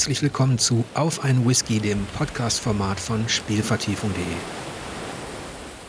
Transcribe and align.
herzlich 0.00 0.22
willkommen 0.22 0.56
zu 0.56 0.86
Auf 0.94 1.24
ein 1.24 1.46
Whisky, 1.46 1.78
dem 1.78 2.06
Podcast-Format 2.16 2.98
von 2.98 3.28
Spielvertiefung.de. 3.28 4.22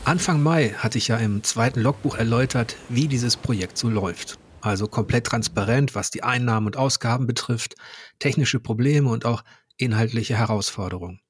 Anfang 0.03 0.43
Mai 0.43 0.71
hatte 0.71 0.97
ich 0.97 1.07
ja 1.07 1.15
im 1.15 1.45
zweiten 1.45 1.79
Logbuch 1.79 2.17
erläutert, 2.17 2.75
wie 2.89 3.07
dieses 3.07 3.37
Projekt 3.37 3.77
so 3.77 3.87
läuft. 3.87 4.37
Also 4.59 4.89
komplett 4.89 5.27
transparent, 5.27 5.95
was 5.95 6.11
die 6.11 6.23
Einnahmen 6.23 6.67
und 6.67 6.75
Ausgaben 6.75 7.25
betrifft, 7.25 7.75
technische 8.19 8.59
Probleme 8.59 9.07
und 9.07 9.23
auch 9.23 9.45
inhaltliche 9.77 10.37
Herausforderungen. 10.37 11.21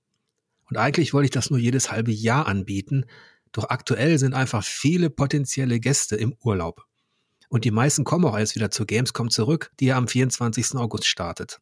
Und 0.68 0.78
eigentlich 0.78 1.14
wollte 1.14 1.26
ich 1.26 1.32
das 1.32 1.52
nur 1.52 1.60
jedes 1.60 1.92
halbe 1.92 2.12
Jahr 2.12 2.48
anbieten, 2.48 3.06
doch 3.52 3.70
aktuell 3.70 4.18
sind 4.18 4.34
einfach 4.34 4.64
viele 4.64 5.12
potenzielle 5.12 5.80
Gäste 5.80 6.16
im 6.16 6.36
Urlaub. 6.44 6.88
Und 7.48 7.64
die 7.64 7.70
meisten 7.70 8.06
kommen 8.06 8.26
auch 8.26 8.40
erst 8.40 8.56
wieder 8.56 8.72
zur 8.72 8.88
Gamescom 8.88 9.30
zurück, 9.30 9.70
die 9.80 9.86
ja 9.86 9.98
am 9.98 10.08
24. 10.08 10.78
August 10.78 11.06
startet. 11.06 11.62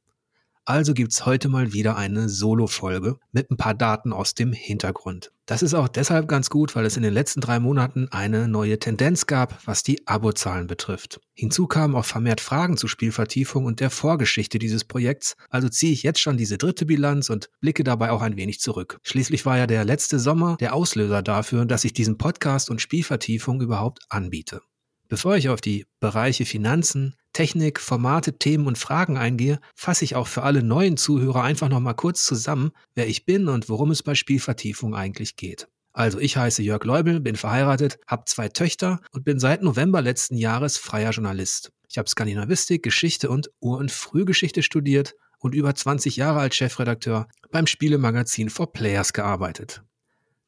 Also 0.70 0.94
gibt's 0.94 1.26
heute 1.26 1.50
mal 1.50 1.74
wieder 1.74 1.98
eine 1.98 2.30
Solo-Folge 2.30 3.18
mit 3.32 3.50
ein 3.50 3.58
paar 3.58 3.74
Daten 3.74 4.14
aus 4.14 4.36
dem 4.36 4.54
Hintergrund. 4.54 5.32
Das 5.48 5.64
ist 5.64 5.74
auch 5.74 5.88
deshalb 5.88 6.28
ganz 6.28 6.52
gut, 6.52 6.76
weil 6.76 6.86
es 6.86 6.96
in 6.96 7.02
den 7.02 7.12
letzten 7.12 7.42
drei 7.42 7.60
Monaten 7.60 8.08
eine 8.12 8.48
neue 8.48 8.78
Tendenz 8.78 9.26
gab, 9.26 9.66
was 9.66 9.82
die 9.82 10.06
Abozahlen 10.06 10.68
betrifft. 10.68 11.22
Hinzu 11.34 11.66
kamen 11.66 11.96
auch 11.96 12.06
vermehrt 12.06 12.40
Fragen 12.40 12.78
zur 12.78 12.88
Spielvertiefung 12.88 13.66
und 13.66 13.80
der 13.80 13.90
Vorgeschichte 13.90 14.60
dieses 14.60 14.86
Projekts, 14.86 15.38
also 15.50 15.70
ziehe 15.70 15.92
ich 15.92 16.04
jetzt 16.04 16.20
schon 16.20 16.38
diese 16.38 16.60
dritte 16.60 16.86
Bilanz 16.86 17.32
und 17.32 17.50
blicke 17.62 17.84
dabei 17.84 18.12
auch 18.12 18.22
ein 18.22 18.38
wenig 18.38 18.60
zurück. 18.60 19.00
Schließlich 19.02 19.48
war 19.48 19.58
ja 19.58 19.66
der 19.66 19.84
letzte 19.86 20.20
Sommer 20.20 20.56
der 20.60 20.76
Auslöser 20.76 21.24
dafür, 21.24 21.66
dass 21.66 21.84
ich 21.84 21.94
diesen 21.94 22.20
Podcast 22.20 22.70
und 22.70 22.80
Spielvertiefung 22.80 23.60
überhaupt 23.60 24.02
anbiete. 24.10 24.62
Bevor 25.10 25.36
ich 25.36 25.50
auf 25.50 25.60
die 25.60 25.88
Bereiche 26.00 26.46
Finanzen, 26.46 27.16
Technik, 27.34 27.80
Formate, 27.80 28.38
Themen 28.38 28.68
und 28.68 28.78
Fragen 28.78 29.18
eingehe, 29.18 29.60
fasse 29.76 30.06
ich 30.06 30.16
auch 30.16 30.28
für 30.28 30.44
alle 30.44 30.62
neuen 30.62 30.98
Zuhörer 30.98 31.42
einfach 31.42 31.68
nochmal 31.68 31.96
kurz 31.96 32.24
zusammen, 32.24 32.72
wer 32.94 33.08
ich 33.08 33.26
bin 33.26 33.48
und 33.48 33.70
worum 33.70 33.90
es 33.90 34.04
bei 34.04 34.14
Spielvertiefung 34.14 34.94
eigentlich 34.94 35.36
geht. 35.36 35.68
Also 35.94 36.20
ich 36.20 36.38
heiße 36.38 36.62
Jörg 36.62 36.84
Leubel, 36.84 37.20
bin 37.20 37.36
verheiratet, 37.36 37.98
habe 38.06 38.26
zwei 38.26 38.50
Töchter 38.50 39.02
und 39.12 39.26
bin 39.26 39.40
seit 39.40 39.64
November 39.64 40.04
letzten 40.04 40.38
Jahres 40.38 40.78
freier 40.78 41.10
Journalist. 41.10 41.72
Ich 41.90 41.98
habe 41.98 42.08
Skandinavistik, 42.08 42.84
Geschichte 42.84 43.32
und 43.32 43.50
Ur- 43.60 43.80
und 43.80 43.92
Frühgeschichte 43.92 44.62
studiert 44.62 45.16
und 45.40 45.56
über 45.56 45.74
20 45.74 46.18
Jahre 46.18 46.40
als 46.40 46.56
Chefredakteur 46.56 47.28
beim 47.52 47.66
Spielemagazin 47.66 48.52
For 48.52 48.72
Players 48.72 49.14
gearbeitet. 49.14 49.82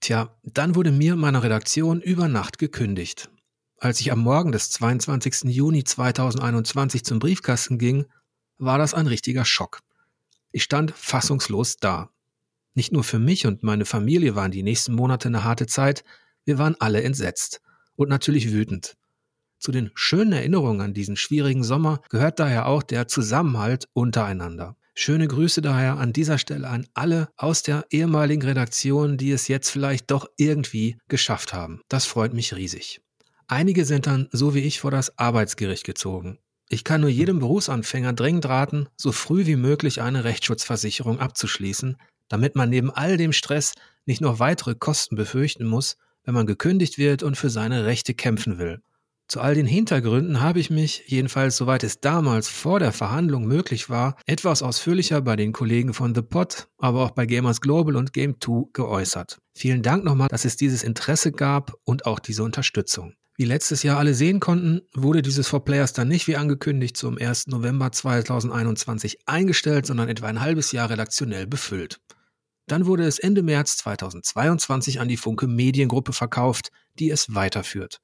Tja, 0.01 0.37
dann 0.43 0.75
wurde 0.75 0.91
mir 0.91 1.13
und 1.13 1.19
meiner 1.19 1.41
Redaktion 1.41 1.99
über 1.99 2.27
Nacht 2.27 2.59
gekündigt. 2.59 3.31
Als 3.83 3.99
ich 3.99 4.11
am 4.11 4.19
Morgen 4.19 4.51
des 4.51 4.69
22. 4.69 5.45
Juni 5.45 5.83
2021 5.83 7.03
zum 7.03 7.17
Briefkasten 7.17 7.79
ging, 7.79 8.05
war 8.59 8.77
das 8.77 8.93
ein 8.93 9.07
richtiger 9.07 9.43
Schock. 9.43 9.79
Ich 10.51 10.61
stand 10.61 10.91
fassungslos 10.91 11.77
da. 11.77 12.11
Nicht 12.75 12.91
nur 12.91 13.03
für 13.03 13.17
mich 13.17 13.47
und 13.47 13.63
meine 13.63 13.85
Familie 13.85 14.35
waren 14.35 14.51
die 14.51 14.61
nächsten 14.61 14.93
Monate 14.93 15.29
eine 15.29 15.43
harte 15.43 15.65
Zeit, 15.65 16.03
wir 16.45 16.59
waren 16.59 16.75
alle 16.77 17.01
entsetzt 17.01 17.59
und 17.95 18.07
natürlich 18.07 18.51
wütend. 18.51 18.97
Zu 19.57 19.71
den 19.71 19.89
schönen 19.95 20.33
Erinnerungen 20.33 20.81
an 20.81 20.93
diesen 20.93 21.17
schwierigen 21.17 21.63
Sommer 21.63 22.01
gehört 22.09 22.39
daher 22.39 22.67
auch 22.67 22.83
der 22.83 23.07
Zusammenhalt 23.07 23.87
untereinander. 23.93 24.77
Schöne 24.93 25.27
Grüße 25.27 25.63
daher 25.63 25.97
an 25.97 26.13
dieser 26.13 26.37
Stelle 26.37 26.67
an 26.67 26.85
alle 26.93 27.29
aus 27.35 27.63
der 27.63 27.87
ehemaligen 27.89 28.43
Redaktion, 28.43 29.17
die 29.17 29.31
es 29.31 29.47
jetzt 29.47 29.71
vielleicht 29.71 30.11
doch 30.11 30.27
irgendwie 30.37 30.99
geschafft 31.07 31.51
haben. 31.51 31.81
Das 31.89 32.05
freut 32.05 32.35
mich 32.35 32.55
riesig. 32.55 33.01
Einige 33.51 33.83
sind 33.83 34.07
dann, 34.07 34.29
so 34.31 34.55
wie 34.55 34.61
ich, 34.61 34.79
vor 34.79 34.91
das 34.91 35.17
Arbeitsgericht 35.17 35.83
gezogen. 35.83 36.39
Ich 36.69 36.85
kann 36.85 37.01
nur 37.01 37.09
jedem 37.09 37.39
Berufsanfänger 37.39 38.13
dringend 38.13 38.45
raten, 38.45 38.87
so 38.95 39.11
früh 39.11 39.45
wie 39.45 39.57
möglich 39.57 40.01
eine 40.01 40.23
Rechtsschutzversicherung 40.23 41.19
abzuschließen, 41.19 41.97
damit 42.29 42.55
man 42.55 42.69
neben 42.69 42.91
all 42.91 43.17
dem 43.17 43.33
Stress 43.33 43.73
nicht 44.05 44.21
noch 44.21 44.39
weitere 44.39 44.73
Kosten 44.73 45.17
befürchten 45.17 45.65
muss, 45.65 45.97
wenn 46.23 46.33
man 46.33 46.45
gekündigt 46.45 46.97
wird 46.97 47.23
und 47.23 47.35
für 47.35 47.49
seine 47.49 47.85
Rechte 47.85 48.13
kämpfen 48.13 48.57
will. 48.57 48.79
Zu 49.27 49.41
all 49.41 49.53
den 49.53 49.65
Hintergründen 49.65 50.39
habe 50.39 50.61
ich 50.61 50.69
mich, 50.69 51.03
jedenfalls 51.07 51.57
soweit 51.57 51.83
es 51.83 51.99
damals 51.99 52.47
vor 52.47 52.79
der 52.79 52.93
Verhandlung 52.93 53.45
möglich 53.45 53.89
war, 53.89 54.15
etwas 54.27 54.63
ausführlicher 54.63 55.19
bei 55.19 55.35
den 55.35 55.51
Kollegen 55.51 55.93
von 55.93 56.15
The 56.15 56.21
Pot, 56.21 56.69
aber 56.77 57.03
auch 57.03 57.11
bei 57.11 57.25
Gamers 57.25 57.59
Global 57.59 57.97
und 57.97 58.13
Game 58.13 58.39
2 58.39 58.69
geäußert. 58.71 59.39
Vielen 59.53 59.81
Dank 59.81 60.05
nochmal, 60.05 60.29
dass 60.29 60.45
es 60.45 60.55
dieses 60.55 60.83
Interesse 60.83 61.33
gab 61.33 61.73
und 61.83 62.05
auch 62.05 62.19
diese 62.19 62.43
Unterstützung. 62.43 63.15
Wie 63.41 63.45
letztes 63.45 63.81
Jahr 63.81 63.97
alle 63.97 64.13
sehen 64.13 64.39
konnten, 64.39 64.81
wurde 64.93 65.23
dieses 65.23 65.47
For 65.47 65.65
Players 65.65 65.93
dann 65.93 66.07
nicht 66.07 66.27
wie 66.27 66.35
angekündigt 66.35 66.95
zum 66.95 67.17
1. 67.17 67.47
November 67.47 67.91
2021 67.91 69.17
eingestellt, 69.25 69.87
sondern 69.87 70.09
etwa 70.09 70.27
ein 70.27 70.41
halbes 70.41 70.71
Jahr 70.71 70.91
redaktionell 70.91 71.47
befüllt. 71.47 71.99
Dann 72.67 72.85
wurde 72.85 73.03
es 73.03 73.17
Ende 73.17 73.41
März 73.41 73.77
2022 73.77 74.99
an 74.99 75.07
die 75.07 75.17
Funke 75.17 75.47
Mediengruppe 75.47 76.13
verkauft, 76.13 76.69
die 76.99 77.09
es 77.09 77.33
weiterführt. 77.33 77.99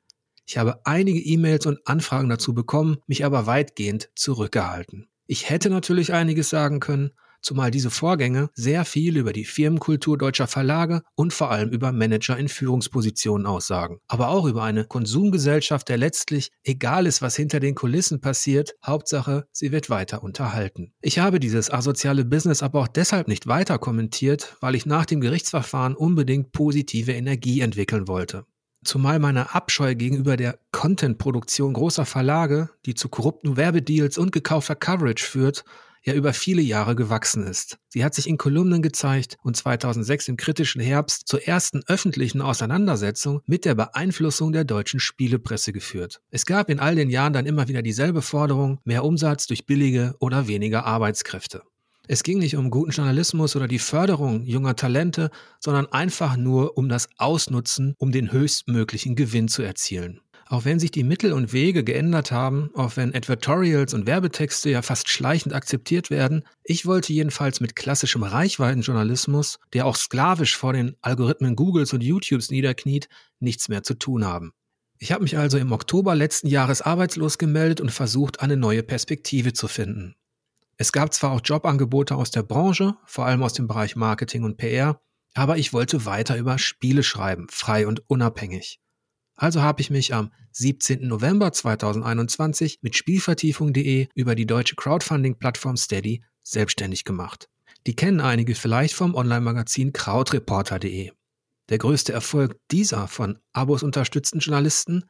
Ich 0.48 0.58
habe 0.58 0.84
einige 0.86 1.20
E-Mails 1.20 1.68
und 1.68 1.86
Anfragen 1.86 2.30
dazu 2.30 2.56
bekommen, 2.56 2.98
mich 3.06 3.24
aber 3.24 3.46
weitgehend 3.46 4.10
zurückgehalten. 4.16 5.08
Ich 5.28 5.52
hätte 5.52 5.70
natürlich 5.70 6.14
einiges 6.14 6.50
sagen 6.50 6.80
können, 6.80 7.12
zumal 7.42 7.72
diese 7.72 7.90
Vorgänge 7.90 8.50
sehr 8.54 8.86
viel 8.86 9.18
über 9.18 9.34
die 9.34 9.46
Firmenkultur 9.46 10.18
deutscher 10.18 10.48
Verlage 10.48 11.02
und 11.16 11.34
vor 11.34 11.52
allem 11.52 11.70
über 11.70 11.92
Manager 11.92 12.38
in 12.38 12.48
Führungspositionen 12.48 13.46
aussagen. 13.46 14.00
Aber 14.08 14.30
auch 14.30 14.46
über 14.46 14.64
eine 14.64 14.86
Konsumgesellschaft, 14.86 15.90
der 15.90 15.98
letztlich 15.98 16.52
egal 16.64 17.06
ist, 17.06 17.22
was 17.22 17.36
hinter 17.36 17.60
den 17.60 17.76
Kulissen 17.76 18.22
passiert, 18.22 18.74
Hauptsache, 18.86 19.46
sie 19.52 19.72
wird 19.72 19.90
weiter 19.90 20.24
unterhalten. 20.24 20.94
Ich 21.02 21.20
habe 21.20 21.40
dieses 21.40 21.72
asoziale 21.72 22.26
Business 22.26 22.64
aber 22.64 22.82
auch 22.82 22.88
deshalb 22.88 23.28
nicht 23.28 23.48
weiter 23.48 23.80
kommentiert, 23.80 24.56
weil 24.62 24.76
ich 24.76 24.86
nach 24.86 25.06
dem 25.06 25.22
Gerichtsverfahren 25.22 25.96
unbedingt 25.96 26.52
positive 26.52 27.14
Energie 27.14 27.62
entwickeln 27.62 28.08
wollte. 28.08 28.46
Zumal 28.84 29.20
meine 29.20 29.54
Abscheu 29.54 29.96
gegenüber 29.96 30.38
der 30.38 30.60
Content-Produktion 30.72 31.74
großer 31.74 32.06
Verlage, 32.06 32.70
die 32.86 32.94
zu 32.94 33.10
korrupten 33.10 33.58
Werbedeals 33.58 34.18
und 34.18 34.32
gekaufter 34.32 34.76
Coverage 34.76 35.26
führt, 35.26 35.66
ja 36.04 36.14
über 36.14 36.34
viele 36.34 36.62
Jahre 36.62 36.96
gewachsen 36.96 37.44
ist. 37.44 37.78
Sie 37.90 38.04
hat 38.04 38.14
sich 38.16 38.28
in 38.28 38.38
Kolumnen 38.38 38.82
gezeigt 38.82 39.38
und 39.44 39.56
2006 39.58 40.28
im 40.28 40.38
kritischen 40.38 40.82
Herbst 40.82 41.28
zur 41.28 41.48
ersten 41.48 41.82
öffentlichen 41.88 42.42
Auseinandersetzung 42.42 43.42
mit 43.46 43.66
der 43.66 43.76
Beeinflussung 43.76 44.52
der 44.52 44.64
deutschen 44.64 45.00
Spielepresse 45.00 45.74
geführt. 45.74 46.22
Es 46.30 46.46
gab 46.46 46.70
in 46.70 46.80
all 46.80 46.96
den 46.96 47.10
Jahren 47.10 47.34
dann 47.34 47.46
immer 47.46 47.68
wieder 47.68 47.82
dieselbe 47.82 48.22
Forderung, 48.22 48.80
mehr 48.84 49.04
Umsatz 49.04 49.48
durch 49.48 49.66
billige 49.66 50.16
oder 50.20 50.48
weniger 50.48 50.86
Arbeitskräfte. 50.86 51.64
Es 52.10 52.24
ging 52.24 52.40
nicht 52.40 52.56
um 52.56 52.70
guten 52.70 52.92
Journalismus 52.92 53.58
oder 53.58 53.68
die 53.68 53.80
Förderung 53.80 54.46
junger 54.46 54.78
Talente, 54.78 55.30
sondern 55.60 55.88
einfach 55.88 56.38
nur 56.38 56.78
um 56.78 56.88
das 56.88 57.10
Ausnutzen, 57.18 57.96
um 57.98 58.14
den 58.14 58.32
höchstmöglichen 58.32 59.16
Gewinn 59.16 59.50
zu 59.50 59.62
erzielen. 59.62 60.22
Auch 60.50 60.64
wenn 60.64 60.80
sich 60.80 60.92
die 60.92 61.04
Mittel 61.04 61.34
und 61.34 61.52
Wege 61.52 61.84
geändert 61.84 62.32
haben, 62.32 62.70
auch 62.74 62.96
wenn 62.96 63.14
Advertorials 63.14 63.94
und 63.94 64.08
Werbetexte 64.08 64.70
ja 64.70 64.82
fast 64.82 65.10
schleichend 65.10 65.54
akzeptiert 65.54 66.10
werden, 66.10 66.44
ich 66.64 66.86
wollte 66.86 67.12
jedenfalls 67.12 67.60
mit 67.60 67.76
klassischem 67.76 68.24
Reichweitenjournalismus, 68.24 69.60
der 69.74 69.86
auch 69.86 69.98
sklavisch 69.98 70.56
vor 70.56 70.72
den 70.72 70.96
Algorithmen 71.02 71.58
Googles 71.58 71.92
und 71.92 72.02
YouTubes 72.02 72.50
niederkniet, 72.50 73.10
nichts 73.40 73.68
mehr 73.68 73.84
zu 73.84 73.94
tun 73.96 74.26
haben. 74.26 74.54
Ich 75.00 75.12
habe 75.12 75.24
mich 75.24 75.38
also 75.38 75.58
im 75.58 75.74
Oktober 75.74 76.16
letzten 76.16 76.48
Jahres 76.48 76.82
arbeitslos 76.82 77.38
gemeldet 77.38 77.82
und 77.82 77.92
versucht, 77.92 78.40
eine 78.40 78.56
neue 78.56 78.84
Perspektive 78.84 79.52
zu 79.52 79.68
finden. 79.68 80.16
Es 80.78 80.92
gab 80.92 81.14
zwar 81.14 81.32
auch 81.32 81.42
Jobangebote 81.44 82.16
aus 82.16 82.32
der 82.32 82.44
Branche, 82.44 82.96
vor 83.06 83.26
allem 83.26 83.44
aus 83.44 83.54
dem 83.54 83.68
Bereich 83.68 83.96
Marketing 83.96 84.44
und 84.44 84.58
PR, 84.58 85.02
aber 85.34 85.58
ich 85.58 85.74
wollte 85.74 86.06
weiter 86.06 86.38
über 86.38 86.58
Spiele 86.58 87.04
schreiben, 87.04 87.48
frei 87.50 87.86
und 87.86 88.10
unabhängig. 88.10 88.80
Also 89.38 89.62
habe 89.62 89.82
ich 89.82 89.90
mich 89.90 90.14
am 90.14 90.32
17. 90.52 91.08
November 91.08 91.54
2021 91.54 92.80
mit 92.82 92.96
Spielvertiefung.de 92.96 94.08
über 94.16 94.36
die 94.36 94.48
deutsche 94.48 94.76
Crowdfunding-Plattform 94.76 95.78
Steady 95.78 96.24
selbstständig 96.44 97.06
gemacht. 97.06 97.48
Die 97.86 97.96
kennen 97.96 98.20
einige 98.20 98.56
vielleicht 98.56 98.96
vom 98.96 99.16
Online-Magazin 99.16 99.94
Crowdreporter.de. 99.94 101.12
Der 101.70 101.78
größte 101.78 102.14
Erfolg 102.14 102.58
dieser 102.72 103.08
von 103.08 103.38
Abos 103.54 103.84
unterstützten 103.84 104.40
Journalisten 104.40 105.06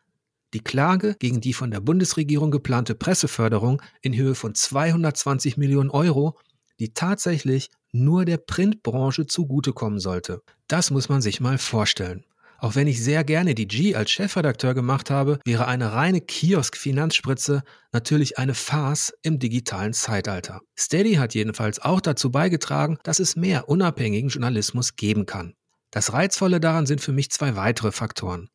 die 0.53 0.63
Klage 0.63 1.15
gegen 1.19 1.41
die 1.41 1.53
von 1.53 1.71
der 1.71 1.81
Bundesregierung 1.81 2.51
geplante 2.51 2.95
Presseförderung 2.95 3.81
in 4.01 4.15
Höhe 4.15 4.35
von 4.35 4.56
220 4.56 5.57
Millionen 5.57 5.89
Euro, 5.89 6.38
die 6.79 6.94
tatsächlich 6.94 7.69
nur 7.91 8.25
der 8.25 8.38
Printbranche 8.38 9.25
zugutekommen 9.25 10.00
sollte. 10.00 10.41
Das 10.68 10.91
muss 10.91 11.09
man 11.09 11.21
sich 11.21 11.41
mal 11.41 11.57
vorstellen. 11.57 12.24
Auch 12.59 12.75
wenn 12.75 12.88
ich 12.88 13.04
sehr 13.04 13.24
gerne 13.24 13.54
die 13.54 13.68
G 13.68 13.95
als 13.95 14.09
Chefredakteur 14.09 14.74
gemacht 14.74 15.12
habe, 15.12 15.39
wäre 15.45 15.68
eine 15.68 15.94
reine 15.94 16.21
Kiosk-Finanzspritze 16.21 17.63
natürlich 17.92 18.39
eine 18.39 18.56
Farce 18.56 19.13
im 19.21 19.38
digitalen 19.38 19.94
Zeitalter. 19.94 20.62
Steady 20.77 21.15
hat 21.15 21.36
jedenfalls 21.36 21.80
auch 21.80 22.01
dazu 22.01 22.31
beigetragen, 22.31 22.98
dass 23.04 23.19
es 23.19 23.36
mehr 23.36 23.69
unabhängigen 23.69 24.30
Journalismus 24.30 24.95
geben 24.95 25.25
kann. 25.25 25.54
Das 25.92 26.13
Reizvolle 26.13 26.59
daran 26.59 26.86
sind 26.86 27.00
für 27.01 27.12
mich 27.12 27.30
zwei 27.30 27.56
weitere 27.56 27.92
Faktoren. 27.92 28.50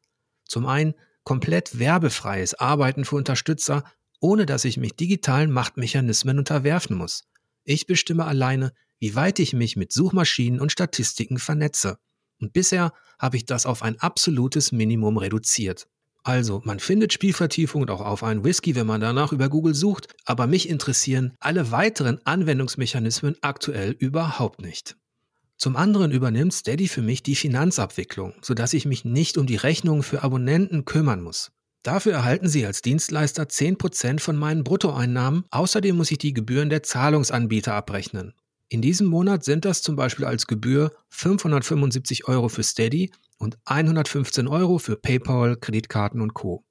Zum 0.47 0.67
einen 0.67 0.95
komplett 1.25 1.79
werbefreies 1.79 2.55
Arbeiten 2.55 3.05
für 3.05 3.17
Unterstützer, 3.17 3.85
ohne 4.21 4.47
dass 4.47 4.65
ich 4.65 4.77
mich 4.77 4.97
digitalen 4.97 5.51
Machtmechanismen 5.51 6.39
unterwerfen 6.39 6.97
muss. 6.97 7.25
Ich 7.65 7.87
bestimme 7.87 8.25
alleine, 8.25 8.73
wie 8.99 9.15
weit 9.15 9.39
ich 9.39 9.53
mich 9.53 9.77
mit 9.77 9.93
Suchmaschinen 9.93 10.61
und 10.61 10.73
Statistiken 10.73 11.39
vernetze. 11.39 11.99
Und 12.43 12.53
bisher 12.53 12.93
habe 13.19 13.37
ich 13.37 13.47
das 13.47 13.67
auf 13.67 13.83
ein 13.83 13.99
absolutes 14.01 14.73
Minimum 14.73 15.17
reduziert. 15.17 15.87
Also, 16.25 16.61
man 16.65 16.81
findet 16.81 17.13
Spielvertiefung 17.13 17.89
auch 17.89 18.01
auf 18.01 18.23
einen 18.23 18.45
Whisky, 18.45 18.75
wenn 18.75 18.87
man 18.87 19.01
danach 19.01 19.33
über 19.33 19.49
Google 19.49 19.75
sucht, 19.75 20.13
aber 20.25 20.47
mich 20.47 20.69
interessieren 20.69 21.33
alle 21.41 21.71
weiteren 21.71 22.21
Anwendungsmechanismen 22.25 23.37
aktuell 23.41 23.93
überhaupt 23.93 24.61
nicht. 24.61 24.97
Zum 25.57 25.77
anderen 25.77 26.11
übernimmt 26.11 26.53
Steady 26.53 26.89
für 26.89 27.03
mich 27.03 27.23
die 27.23 27.37
Finanzabwicklung, 27.37 28.35
sodass 28.43 28.73
ich 28.73 28.87
mich 28.87 29.05
nicht 29.05 29.39
um 29.39 29.47
die 29.47 29.57
Rechnungen 29.57 30.03
für 30.03 30.23
Abonnenten 30.23 30.85
kümmern 30.85 31.23
muss. 31.23 31.53
Dafür 31.85 32.13
erhalten 32.13 32.49
Sie 32.49 32.67
als 32.67 32.83
Dienstleister 32.83 33.45
10% 33.45 34.21
von 34.21 34.37
meinen 34.37 34.65
Bruttoeinnahmen, 34.65 35.45
außerdem 35.51 35.97
muss 35.97 36.11
ich 36.11 36.19
die 36.19 36.33
Gebühren 36.33 36.71
der 36.71 36.83
Zahlungsanbieter 36.83 37.75
abrechnen. 37.75 38.35
In 38.73 38.81
diesem 38.81 39.07
Monat 39.07 39.45
sind 39.45 39.67
das 39.67 39.83
zum 39.83 39.97
Beispiel 39.97 40.25
als 40.25 40.47
Gebühr 40.47 40.93
575 41.11 42.27
Euro 42.27 42.49
für 42.49 42.63
Steady 42.63 43.13
und 43.37 43.59
115 43.67 44.49
Euro 44.49 44.79
für 44.79 44.97
PayPal, 44.97 45.57
Kreditkarten 45.57 46.23
und 46.23 46.33
Co. 46.33 46.65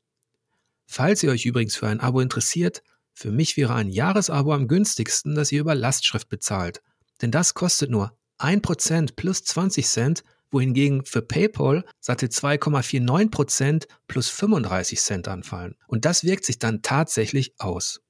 Falls 0.87 1.21
ihr 1.21 1.29
euch 1.29 1.45
übrigens 1.45 1.75
für 1.75 1.87
ein 1.87 1.99
Abo 1.99 2.19
interessiert, 2.19 2.81
für 3.13 3.31
mich 3.31 3.55
wäre 3.55 3.75
ein 3.75 3.87
Jahresabo 3.87 4.51
am 4.51 4.67
günstigsten, 4.67 5.35
das 5.35 5.51
ihr 5.51 5.61
über 5.61 5.75
Lastschrift 5.75 6.27
bezahlt. 6.27 6.81
Denn 7.21 7.29
das 7.29 7.53
kostet 7.53 7.91
nur 7.91 8.17
1% 8.39 9.15
plus 9.15 9.43
20 9.43 9.85
Cent, 9.85 10.23
wohingegen 10.49 11.05
für 11.05 11.21
PayPal 11.21 11.85
satte 11.99 12.29
2,49% 12.29 13.85
plus 14.07 14.27
35 14.27 14.99
Cent 14.99 15.27
anfallen. 15.27 15.75
Und 15.85 16.05
das 16.05 16.23
wirkt 16.23 16.45
sich 16.45 16.57
dann 16.57 16.81
tatsächlich 16.81 17.53
aus. 17.59 18.01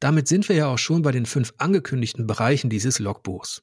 Damit 0.00 0.26
sind 0.28 0.48
wir 0.48 0.56
ja 0.56 0.66
auch 0.66 0.78
schon 0.78 1.02
bei 1.02 1.12
den 1.12 1.26
fünf 1.26 1.52
angekündigten 1.58 2.26
Bereichen 2.26 2.70
dieses 2.70 2.98
Logbuchs. 2.98 3.62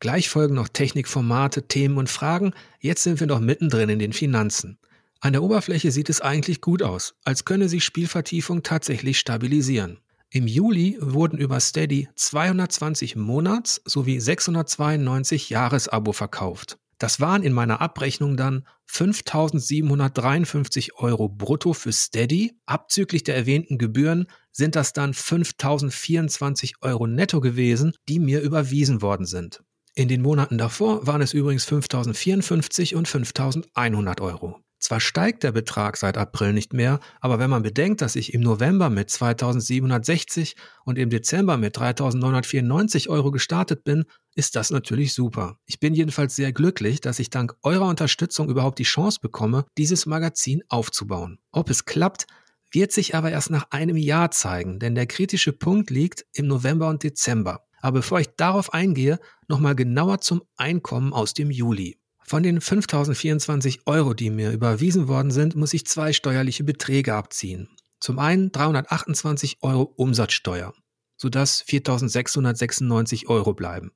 Gleich 0.00 0.28
folgen 0.28 0.54
noch 0.54 0.68
Technikformate, 0.68 1.66
Themen 1.68 1.96
und 1.96 2.10
Fragen. 2.10 2.52
Jetzt 2.80 3.04
sind 3.04 3.20
wir 3.20 3.26
noch 3.26 3.40
mittendrin 3.40 3.88
in 3.88 3.98
den 3.98 4.12
Finanzen. 4.12 4.78
An 5.20 5.32
der 5.32 5.42
Oberfläche 5.44 5.92
sieht 5.92 6.10
es 6.10 6.20
eigentlich 6.20 6.60
gut 6.60 6.82
aus, 6.82 7.14
als 7.22 7.44
könne 7.44 7.68
sich 7.68 7.84
Spielvertiefung 7.84 8.64
tatsächlich 8.64 9.20
stabilisieren. 9.20 10.00
Im 10.30 10.48
Juli 10.48 10.98
wurden 11.00 11.38
über 11.38 11.60
Steady 11.60 12.08
220 12.16 13.14
Monats- 13.16 13.80
sowie 13.84 14.18
692 14.18 15.50
Jahresabo 15.50 16.12
verkauft. 16.12 16.78
Das 16.98 17.20
waren 17.20 17.42
in 17.42 17.52
meiner 17.52 17.80
Abrechnung 17.80 18.36
dann 18.36 18.66
5.753 18.90 20.94
Euro 20.94 21.28
brutto 21.28 21.74
für 21.74 21.92
Steady. 21.92 22.56
Abzüglich 22.64 23.24
der 23.24 23.36
erwähnten 23.36 23.76
Gebühren 23.76 24.26
sind 24.52 24.76
das 24.76 24.92
dann 24.92 25.12
5.024 25.12 26.74
Euro 26.82 27.06
netto 27.06 27.40
gewesen, 27.40 27.94
die 28.08 28.20
mir 28.20 28.40
überwiesen 28.40 29.02
worden 29.02 29.26
sind. 29.26 29.62
In 29.94 30.08
den 30.08 30.22
Monaten 30.22 30.56
davor 30.56 31.06
waren 31.06 31.20
es 31.20 31.34
übrigens 31.34 31.66
5.054 31.66 32.94
und 32.94 33.08
5.100 33.08 34.20
Euro. 34.22 34.62
Zwar 34.82 34.98
steigt 34.98 35.44
der 35.44 35.52
Betrag 35.52 35.96
seit 35.96 36.16
April 36.16 36.52
nicht 36.52 36.72
mehr, 36.72 36.98
aber 37.20 37.38
wenn 37.38 37.50
man 37.50 37.62
bedenkt, 37.62 38.00
dass 38.00 38.16
ich 38.16 38.34
im 38.34 38.40
November 38.40 38.90
mit 38.90 39.10
2760 39.10 40.56
und 40.84 40.98
im 40.98 41.08
Dezember 41.08 41.56
mit 41.56 41.76
3994 41.76 43.08
Euro 43.08 43.30
gestartet 43.30 43.84
bin, 43.84 44.06
ist 44.34 44.56
das 44.56 44.70
natürlich 44.70 45.14
super. 45.14 45.56
Ich 45.66 45.78
bin 45.78 45.94
jedenfalls 45.94 46.34
sehr 46.34 46.52
glücklich, 46.52 47.00
dass 47.00 47.20
ich 47.20 47.30
dank 47.30 47.54
eurer 47.62 47.86
Unterstützung 47.86 48.48
überhaupt 48.48 48.80
die 48.80 48.82
Chance 48.82 49.20
bekomme, 49.22 49.66
dieses 49.78 50.04
Magazin 50.06 50.64
aufzubauen. 50.68 51.38
Ob 51.52 51.70
es 51.70 51.84
klappt, 51.84 52.26
wird 52.72 52.92
sich 52.92 53.14
aber 53.14 53.30
erst 53.30 53.50
nach 53.50 53.70
einem 53.70 53.96
Jahr 53.96 54.30
zeigen, 54.30 54.78
denn 54.78 54.94
der 54.94 55.06
kritische 55.06 55.52
Punkt 55.52 55.90
liegt 55.90 56.26
im 56.32 56.46
November 56.46 56.88
und 56.88 57.02
Dezember. 57.02 57.66
Aber 57.80 57.98
bevor 57.98 58.20
ich 58.20 58.28
darauf 58.36 58.72
eingehe, 58.72 59.18
nochmal 59.48 59.74
genauer 59.74 60.20
zum 60.20 60.42
Einkommen 60.56 61.12
aus 61.12 61.34
dem 61.34 61.50
Juli. 61.50 61.98
Von 62.24 62.42
den 62.42 62.60
5024 62.60 63.86
Euro, 63.86 64.14
die 64.14 64.30
mir 64.30 64.52
überwiesen 64.52 65.08
worden 65.08 65.30
sind, 65.30 65.56
muss 65.56 65.74
ich 65.74 65.86
zwei 65.86 66.12
steuerliche 66.12 66.64
Beträge 66.64 67.14
abziehen. 67.14 67.68
Zum 68.00 68.18
einen 68.18 68.52
328 68.52 69.58
Euro 69.60 69.82
Umsatzsteuer, 69.82 70.72
sodass 71.16 71.62
4696 71.62 73.28
Euro 73.28 73.52
bleiben. 73.52 73.92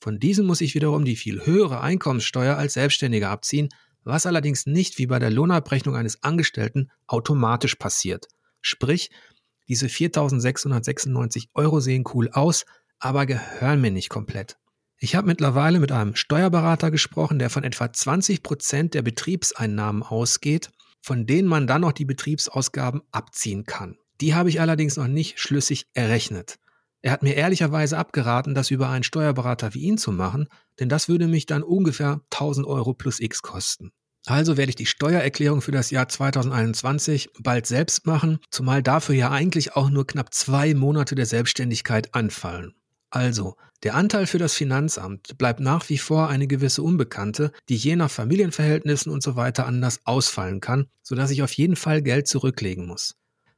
Von 0.00 0.18
diesen 0.18 0.46
muss 0.46 0.60
ich 0.60 0.74
wiederum 0.74 1.04
die 1.04 1.16
viel 1.16 1.44
höhere 1.46 1.80
Einkommenssteuer 1.80 2.56
als 2.56 2.74
Selbstständiger 2.74 3.30
abziehen, 3.30 3.68
was 4.04 4.26
allerdings 4.26 4.66
nicht 4.66 4.98
wie 4.98 5.06
bei 5.06 5.18
der 5.18 5.30
Lohnabrechnung 5.30 5.96
eines 5.96 6.22
Angestellten 6.22 6.90
automatisch 7.06 7.74
passiert. 7.76 8.28
Sprich, 8.60 9.10
diese 9.68 9.88
4696 9.88 11.48
Euro 11.54 11.80
sehen 11.80 12.04
cool 12.14 12.30
aus, 12.30 12.66
aber 12.98 13.26
gehören 13.26 13.80
mir 13.80 13.90
nicht 13.90 14.08
komplett. 14.08 14.56
Ich 14.98 15.16
habe 15.16 15.26
mittlerweile 15.26 15.80
mit 15.80 15.92
einem 15.92 16.16
Steuerberater 16.16 16.90
gesprochen, 16.90 17.38
der 17.38 17.50
von 17.50 17.64
etwa 17.64 17.92
20 17.92 18.42
Prozent 18.42 18.94
der 18.94 19.02
Betriebseinnahmen 19.02 20.02
ausgeht, 20.02 20.70
von 21.02 21.26
denen 21.26 21.48
man 21.48 21.66
dann 21.66 21.82
noch 21.82 21.92
die 21.92 22.06
Betriebsausgaben 22.06 23.02
abziehen 23.10 23.64
kann. 23.64 23.98
Die 24.20 24.34
habe 24.34 24.48
ich 24.48 24.60
allerdings 24.60 24.96
noch 24.96 25.08
nicht 25.08 25.38
schlüssig 25.38 25.86
errechnet. 25.92 26.58
Er 27.04 27.12
hat 27.12 27.22
mir 27.22 27.34
ehrlicherweise 27.34 27.98
abgeraten, 27.98 28.54
das 28.54 28.70
über 28.70 28.88
einen 28.88 29.04
Steuerberater 29.04 29.74
wie 29.74 29.82
ihn 29.82 29.98
zu 29.98 30.10
machen, 30.10 30.48
denn 30.80 30.88
das 30.88 31.06
würde 31.06 31.28
mich 31.28 31.44
dann 31.44 31.62
ungefähr 31.62 32.22
1000 32.30 32.66
Euro 32.66 32.94
plus 32.94 33.20
X 33.20 33.42
kosten. 33.42 33.90
Also 34.24 34.56
werde 34.56 34.70
ich 34.70 34.76
die 34.76 34.86
Steuererklärung 34.86 35.60
für 35.60 35.70
das 35.70 35.90
Jahr 35.90 36.08
2021 36.08 37.28
bald 37.40 37.66
selbst 37.66 38.06
machen, 38.06 38.38
zumal 38.50 38.82
dafür 38.82 39.14
ja 39.14 39.30
eigentlich 39.30 39.76
auch 39.76 39.90
nur 39.90 40.06
knapp 40.06 40.32
zwei 40.32 40.72
Monate 40.72 41.14
der 41.14 41.26
Selbstständigkeit 41.26 42.14
anfallen. 42.14 42.72
Also, 43.10 43.56
der 43.82 43.96
Anteil 43.96 44.26
für 44.26 44.38
das 44.38 44.54
Finanzamt 44.54 45.36
bleibt 45.36 45.60
nach 45.60 45.90
wie 45.90 45.98
vor 45.98 46.30
eine 46.30 46.46
gewisse 46.46 46.82
Unbekannte, 46.82 47.52
die 47.68 47.76
je 47.76 47.96
nach 47.96 48.10
Familienverhältnissen 48.10 49.12
und 49.12 49.22
so 49.22 49.36
weiter 49.36 49.66
anders 49.66 50.00
ausfallen 50.06 50.62
kann, 50.62 50.86
sodass 51.02 51.30
ich 51.30 51.42
auf 51.42 51.52
jeden 51.52 51.76
Fall 51.76 52.00
Geld 52.00 52.28
zurücklegen 52.28 52.86
muss. 52.86 53.14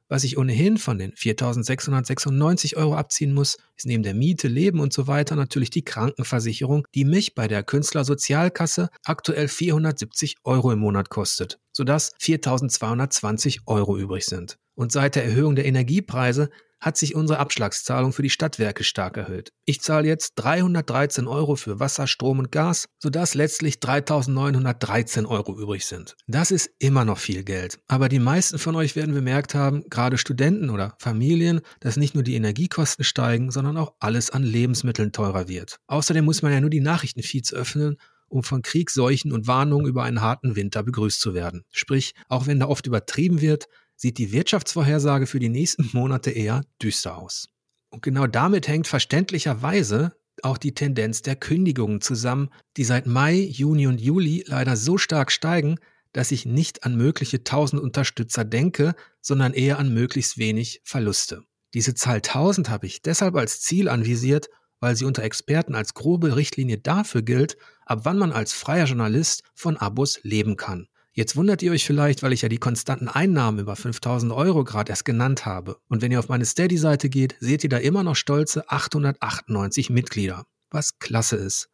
Was 0.09 0.23
ich 0.23 0.37
ohnehin 0.37 0.77
von 0.77 0.97
den 0.97 1.11
4.696 1.11 2.77
Euro 2.77 2.95
abziehen 2.95 3.33
muss, 3.33 3.57
ist 3.75 3.85
neben 3.85 4.03
der 4.03 4.13
Miete, 4.13 4.47
Leben 4.47 4.79
und 4.79 4.93
so 4.93 5.07
weiter 5.07 5.35
natürlich 5.35 5.69
die 5.69 5.83
Krankenversicherung, 5.83 6.87
die 6.95 7.03
mich 7.03 7.35
bei 7.35 7.49
der 7.49 7.61
Künstlersozialkasse 7.63 8.89
aktuell 9.03 9.49
470 9.49 10.37
Euro 10.45 10.71
im 10.71 10.79
Monat 10.79 11.09
kostet, 11.09 11.59
sodass 11.73 12.15
4.220 12.21 13.59
Euro 13.65 13.97
übrig 13.97 14.25
sind. 14.25 14.57
Und 14.75 14.93
seit 14.93 15.15
der 15.15 15.25
Erhöhung 15.25 15.55
der 15.55 15.65
Energiepreise 15.65 16.51
hat 16.79 16.97
sich 16.97 17.15
unsere 17.15 17.39
Abschlagszahlung 17.39 18.13
für 18.13 18.21
die 18.21 18.29
Stadtwerke 18.29 18.83
stark 18.83 19.17
erhöht. 19.17 19.51
Ich 19.65 19.81
zahle 19.81 20.07
jetzt 20.07 20.33
313 20.35 21.27
Euro 21.27 21.55
für 21.55 21.79
Wasser, 21.79 22.07
Strom 22.07 22.39
und 22.39 22.51
Gas, 22.51 22.85
sodass 22.99 23.33
letztlich 23.33 23.79
3913 23.79 25.25
Euro 25.25 25.57
übrig 25.57 25.85
sind. 25.85 26.15
Das 26.27 26.51
ist 26.51 26.69
immer 26.79 27.05
noch 27.05 27.17
viel 27.17 27.43
Geld. 27.43 27.79
Aber 27.87 28.09
die 28.09 28.19
meisten 28.19 28.59
von 28.59 28.75
euch 28.75 28.95
werden 28.95 29.13
bemerkt 29.13 29.55
haben, 29.55 29.83
gerade 29.89 30.17
Studenten 30.17 30.69
oder 30.69 30.95
Familien, 30.99 31.61
dass 31.79 31.97
nicht 31.97 32.13
nur 32.13 32.23
die 32.23 32.35
Energiekosten 32.35 33.03
steigen, 33.03 33.51
sondern 33.51 33.77
auch 33.77 33.93
alles 33.99 34.29
an 34.29 34.43
Lebensmitteln 34.43 35.11
teurer 35.11 35.47
wird. 35.47 35.79
Außerdem 35.87 36.25
muss 36.25 36.41
man 36.41 36.51
ja 36.51 36.61
nur 36.61 36.69
die 36.69 36.81
Nachrichtenfeeds 36.81 37.53
öffnen 37.53 37.97
um 38.29 38.43
von 38.43 38.61
Krieg, 38.61 38.89
Seuchen 38.89 39.31
und 39.31 39.47
Warnungen 39.47 39.87
über 39.87 40.03
einen 40.03 40.21
harten 40.21 40.55
Winter 40.55 40.83
begrüßt 40.83 41.19
zu 41.19 41.33
werden. 41.33 41.63
Sprich, 41.71 42.13
auch 42.27 42.47
wenn 42.47 42.59
da 42.59 42.67
oft 42.67 42.85
übertrieben 42.85 43.41
wird, 43.41 43.67
sieht 43.97 44.17
die 44.17 44.31
Wirtschaftsvorhersage 44.31 45.27
für 45.27 45.39
die 45.39 45.49
nächsten 45.49 45.89
Monate 45.93 46.31
eher 46.31 46.63
düster 46.81 47.17
aus. 47.17 47.49
Und 47.89 48.03
genau 48.03 48.27
damit 48.27 48.67
hängt 48.67 48.87
verständlicherweise 48.87 50.13
auch 50.43 50.57
die 50.57 50.73
Tendenz 50.73 51.23
der 51.23 51.35
Kündigungen 51.35 51.99
zusammen, 51.99 52.49
die 52.77 52.83
seit 52.83 53.07
Mai, 53.07 53.35
Juni 53.35 53.87
und 53.87 53.99
Juli 53.99 54.43
leider 54.47 54.77
so 54.77 54.97
stark 54.97 55.31
steigen, 55.31 55.79
dass 56.13 56.31
ich 56.31 56.45
nicht 56.45 56.83
an 56.83 56.95
mögliche 56.95 57.37
1000 57.37 57.81
Unterstützer 57.81 58.45
denke, 58.45 58.95
sondern 59.21 59.53
eher 59.53 59.79
an 59.79 59.93
möglichst 59.93 60.37
wenig 60.37 60.81
Verluste. 60.83 61.43
Diese 61.73 61.95
Zahl 61.95 62.17
1000 62.17 62.69
habe 62.69 62.85
ich 62.85 63.01
deshalb 63.01 63.35
als 63.35 63.61
Ziel 63.61 63.89
anvisiert, 63.89 64.49
weil 64.79 64.95
sie 64.95 65.05
unter 65.05 65.23
Experten 65.23 65.75
als 65.75 65.93
grobe 65.93 66.35
Richtlinie 66.35 66.77
dafür 66.77 67.23
gilt, 67.23 67.57
ab 67.85 68.01
wann 68.03 68.17
man 68.17 68.31
als 68.31 68.53
freier 68.53 68.85
Journalist 68.85 69.43
von 69.53 69.77
Abos 69.77 70.19
leben 70.23 70.55
kann. 70.55 70.87
Jetzt 71.17 71.35
wundert 71.35 71.63
ihr 71.63 71.71
euch 71.71 71.83
vielleicht, 71.83 72.21
weil 72.21 72.31
ich 72.31 72.43
ja 72.43 72.47
die 72.47 72.59
konstanten 72.59 73.07
Einnahmen 73.07 73.57
über 73.57 73.75
5000 73.75 74.31
Euro 74.31 74.63
gerade 74.63 74.91
erst 74.91 75.03
genannt 75.03 75.47
habe. 75.47 75.77
Und 75.87 76.03
wenn 76.03 76.11
ihr 76.11 76.19
auf 76.19 76.29
meine 76.29 76.45
Steady-Seite 76.45 77.09
geht, 77.09 77.35
seht 77.39 77.63
ihr 77.63 77.71
da 77.71 77.77
immer 77.77 78.03
noch 78.03 78.15
stolze 78.15 78.69
898 78.69 79.89
Mitglieder, 79.89 80.45
was 80.69 80.99
klasse 80.99 81.37
ist. 81.37 81.69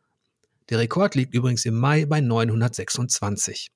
Der 0.69 0.79
Rekord 0.79 1.15
liegt 1.15 1.33
übrigens 1.33 1.65
im 1.65 1.77
Mai 1.77 2.05
bei 2.05 2.21
926. 2.21 3.67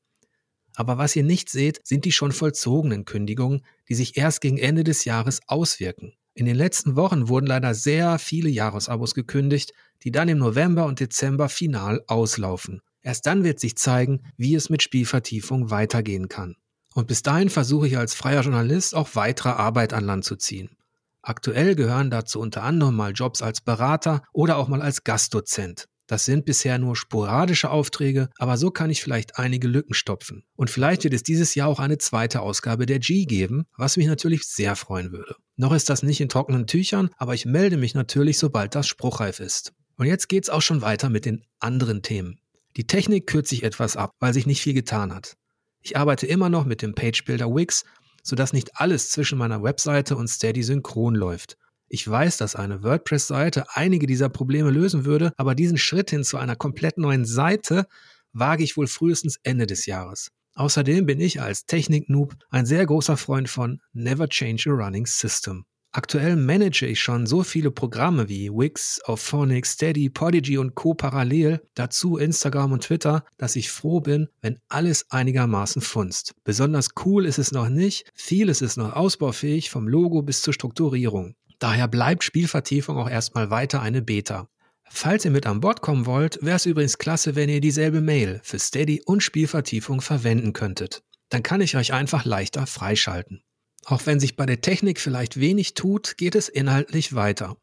Aber 0.75 0.97
was 0.97 1.17
ihr 1.17 1.23
nicht 1.23 1.49
seht, 1.49 1.85
sind 1.85 2.05
die 2.05 2.13
schon 2.13 2.31
vollzogenen 2.31 3.03
Kündigungen, 3.03 3.65
die 3.89 3.95
sich 3.95 4.15
erst 4.15 4.39
gegen 4.39 4.57
Ende 4.57 4.85
des 4.85 5.03
Jahres 5.03 5.41
auswirken. 5.47 6.13
In 6.33 6.45
den 6.45 6.55
letzten 6.55 6.95
Wochen 6.95 7.27
wurden 7.27 7.47
leider 7.47 7.73
sehr 7.73 8.19
viele 8.19 8.47
Jahresabos 8.47 9.13
gekündigt, 9.13 9.73
die 10.03 10.11
dann 10.13 10.29
im 10.29 10.37
November 10.37 10.85
und 10.85 11.01
Dezember 11.01 11.49
final 11.49 12.05
auslaufen. 12.07 12.79
Erst 13.07 13.25
dann 13.25 13.45
wird 13.45 13.57
sich 13.57 13.77
zeigen, 13.77 14.19
wie 14.35 14.53
es 14.53 14.69
mit 14.69 14.83
Spielvertiefung 14.83 15.71
weitergehen 15.71 16.27
kann. 16.27 16.57
Und 16.93 17.07
bis 17.07 17.21
dahin 17.21 17.49
versuche 17.49 17.87
ich 17.87 17.97
als 17.97 18.13
freier 18.13 18.41
Journalist 18.41 18.93
auch 18.93 19.11
weitere 19.13 19.47
Arbeit 19.47 19.93
an 19.93 20.03
Land 20.03 20.25
zu 20.25 20.35
ziehen. 20.35 20.75
Aktuell 21.21 21.75
gehören 21.75 22.09
dazu 22.09 22.41
unter 22.41 22.63
anderem 22.63 22.97
mal 22.97 23.13
Jobs 23.13 23.41
als 23.41 23.61
Berater 23.61 24.23
oder 24.33 24.57
auch 24.57 24.67
mal 24.67 24.81
als 24.81 25.05
Gastdozent. 25.05 25.85
Das 26.05 26.25
sind 26.25 26.43
bisher 26.43 26.79
nur 26.79 26.97
sporadische 26.97 27.69
Aufträge, 27.69 28.27
aber 28.39 28.57
so 28.57 28.71
kann 28.71 28.89
ich 28.89 29.01
vielleicht 29.01 29.39
einige 29.39 29.69
Lücken 29.69 29.93
stopfen. 29.93 30.43
Und 30.57 30.69
vielleicht 30.69 31.05
wird 31.05 31.13
es 31.13 31.23
dieses 31.23 31.55
Jahr 31.55 31.69
auch 31.69 31.79
eine 31.79 31.99
zweite 31.99 32.41
Ausgabe 32.41 32.85
der 32.85 32.99
G 32.99 33.23
geben, 33.23 33.67
was 33.77 33.95
mich 33.95 34.07
natürlich 34.07 34.43
sehr 34.43 34.75
freuen 34.75 35.13
würde. 35.13 35.37
Noch 35.55 35.71
ist 35.71 35.89
das 35.89 36.03
nicht 36.03 36.19
in 36.19 36.27
trockenen 36.27 36.67
Tüchern, 36.67 37.09
aber 37.15 37.35
ich 37.35 37.45
melde 37.45 37.77
mich 37.77 37.95
natürlich, 37.95 38.37
sobald 38.37 38.75
das 38.75 38.85
spruchreif 38.85 39.39
ist. 39.39 39.71
Und 39.95 40.07
jetzt 40.07 40.27
geht's 40.27 40.49
auch 40.49 40.61
schon 40.61 40.81
weiter 40.81 41.09
mit 41.09 41.23
den 41.23 41.45
anderen 41.61 42.01
Themen. 42.01 42.41
Die 42.77 42.85
Technik 42.85 43.25
kürzt 43.25 43.49
sich 43.49 43.63
etwas 43.63 43.97
ab, 43.97 44.11
weil 44.19 44.33
sich 44.33 44.45
nicht 44.45 44.61
viel 44.61 44.75
getan 44.75 45.13
hat. 45.13 45.35
Ich 45.81 45.97
arbeite 45.97 46.27
immer 46.27 46.47
noch 46.47 46.65
mit 46.65 46.83
dem 46.83 46.93
Page 46.93 47.25
Builder 47.25 47.53
Wix, 47.53 47.83
sodass 48.23 48.53
nicht 48.53 48.79
alles 48.79 49.09
zwischen 49.09 49.39
meiner 49.39 49.63
Webseite 49.63 50.15
und 50.15 50.27
Steady 50.27 50.61
synchron 50.61 51.15
läuft. 51.15 51.57
Ich 51.89 52.07
weiß, 52.07 52.37
dass 52.37 52.55
eine 52.55 52.83
WordPress-Seite 52.83 53.65
einige 53.73 54.05
dieser 54.05 54.29
Probleme 54.29 54.69
lösen 54.69 55.05
würde, 55.05 55.31
aber 55.37 55.55
diesen 55.55 55.77
Schritt 55.77 56.11
hin 56.11 56.23
zu 56.23 56.37
einer 56.37 56.55
komplett 56.55 56.99
neuen 56.99 57.25
Seite 57.25 57.87
wage 58.31 58.63
ich 58.63 58.77
wohl 58.77 58.87
frühestens 58.87 59.39
Ende 59.41 59.65
des 59.65 59.87
Jahres. 59.87 60.29
Außerdem 60.53 61.05
bin 61.05 61.19
ich 61.19 61.41
als 61.41 61.65
Technik-Noob 61.65 62.35
ein 62.51 62.65
sehr 62.67 62.85
großer 62.85 63.17
Freund 63.17 63.49
von 63.49 63.81
Never 63.93 64.27
Change 64.27 64.69
a 64.69 64.73
Running 64.73 65.07
System. 65.07 65.65
Aktuell 65.97 66.35
manage 66.35 66.85
ich 66.85 67.01
schon 67.01 67.25
so 67.25 67.41
viele 67.41 67.71
Programme 67.71 68.29
wie 68.29 68.51
Wix, 68.51 69.01
Auphonic, 69.05 69.65
Steady, 69.65 70.11
Podigy 70.11 70.59
und 70.59 70.75
Co. 70.75 70.93
parallel, 70.93 71.59
dazu 71.73 72.17
Instagram 72.17 72.73
und 72.73 72.83
Twitter, 72.83 73.25
dass 73.37 73.55
ich 73.55 73.71
froh 73.71 73.99
bin, 73.99 74.27
wenn 74.41 74.59
alles 74.69 75.09
einigermaßen 75.09 75.81
funzt. 75.81 76.35
Besonders 76.43 76.89
cool 77.03 77.25
ist 77.25 77.39
es 77.39 77.51
noch 77.51 77.69
nicht, 77.69 78.11
vieles 78.13 78.61
ist 78.61 78.77
noch 78.77 78.93
ausbaufähig, 78.93 79.71
vom 79.71 79.87
Logo 79.87 80.21
bis 80.21 80.43
zur 80.43 80.53
Strukturierung. 80.53 81.33
Daher 81.57 81.87
bleibt 81.87 82.23
Spielvertiefung 82.23 82.95
auch 82.97 83.09
erstmal 83.09 83.49
weiter 83.49 83.81
eine 83.81 84.03
Beta. 84.03 84.47
Falls 84.87 85.25
ihr 85.25 85.31
mit 85.31 85.47
an 85.47 85.61
Bord 85.61 85.81
kommen 85.81 86.05
wollt, 86.05 86.37
wäre 86.43 86.57
es 86.57 86.67
übrigens 86.67 86.99
klasse, 86.99 87.35
wenn 87.35 87.49
ihr 87.49 87.59
dieselbe 87.59 88.01
Mail 88.01 88.39
für 88.43 88.59
Steady 88.59 89.01
und 89.03 89.23
Spielvertiefung 89.23 90.01
verwenden 90.01 90.53
könntet. 90.53 91.01
Dann 91.29 91.41
kann 91.41 91.59
ich 91.59 91.75
euch 91.75 91.91
einfach 91.91 92.23
leichter 92.23 92.67
freischalten. 92.67 93.41
Auch 93.89 94.05
wenn 94.05 94.19
sich 94.19 94.35
bei 94.35 94.45
der 94.45 94.59
Technik 94.59 94.99
vielleicht 94.99 95.39
wenig 95.39 95.73
tut, 95.73 96.17
geht 96.17 96.35
es 96.35 96.49
inhaltlich 96.49 97.15
weiter. 97.15 97.55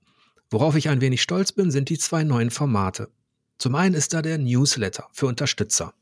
Worauf 0.48 0.74
ich 0.74 0.88
ein 0.88 1.02
wenig 1.02 1.20
stolz 1.20 1.52
bin, 1.52 1.70
sind 1.70 1.90
die 1.90 1.98
zwei 1.98 2.24
neuen 2.24 2.50
Formate. 2.50 3.10
Zum 3.58 3.74
einen 3.74 3.94
ist 3.94 4.14
da 4.14 4.22
der 4.22 4.38
Newsletter 4.38 5.06
für 5.12 5.26
Unterstützer. 5.26 5.92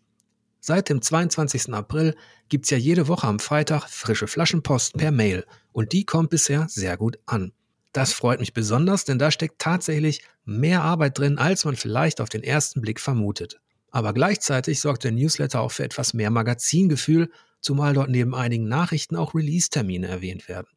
Seit 0.60 0.88
dem 0.88 1.02
22. 1.02 1.74
April 1.74 2.14
gibt's 2.48 2.70
ja 2.70 2.78
jede 2.78 3.08
Woche 3.08 3.26
am 3.26 3.40
Freitag 3.40 3.88
frische 3.90 4.28
Flaschenpost 4.28 4.96
per 4.96 5.10
Mail 5.10 5.44
und 5.72 5.90
die 5.92 6.04
kommt 6.04 6.30
bisher 6.30 6.68
sehr 6.68 6.96
gut 6.96 7.18
an. 7.26 7.50
Das 7.90 8.12
freut 8.12 8.38
mich 8.38 8.54
besonders, 8.54 9.04
denn 9.04 9.18
da 9.18 9.32
steckt 9.32 9.58
tatsächlich 9.58 10.22
mehr 10.44 10.82
Arbeit 10.82 11.18
drin, 11.18 11.36
als 11.36 11.64
man 11.64 11.74
vielleicht 11.74 12.20
auf 12.20 12.28
den 12.28 12.44
ersten 12.44 12.80
Blick 12.80 13.00
vermutet. 13.00 13.60
Aber 13.90 14.12
gleichzeitig 14.12 14.80
sorgt 14.80 15.02
der 15.02 15.10
Newsletter 15.10 15.60
auch 15.60 15.72
für 15.72 15.82
etwas 15.82 16.14
mehr 16.14 16.30
Magazingefühl, 16.30 17.28
zumal 17.62 17.94
dort 17.94 18.10
neben 18.10 18.34
einigen 18.34 18.68
Nachrichten 18.68 19.16
auch 19.16 19.34
Release-Termine 19.34 20.08
erwähnt 20.08 20.48
werden. 20.48 20.68